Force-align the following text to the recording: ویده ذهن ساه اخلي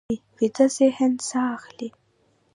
ویده 0.39 0.65
ذهن 0.75 1.11
ساه 1.29 1.47
اخلي 1.57 1.89